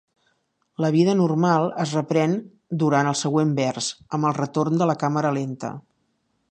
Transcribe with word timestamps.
La 0.85 0.89
vida 0.95 1.13
normal 1.19 1.67
es 1.83 1.93
reprèn 1.97 2.33
durant 2.85 3.11
el 3.13 3.19
següent 3.23 3.53
vers 3.61 3.93
amb 4.19 4.31
el 4.31 4.39
retorn 4.43 4.83
de 4.83 4.93
la 4.93 4.99
càmera 5.05 5.35
lenta. 5.41 5.75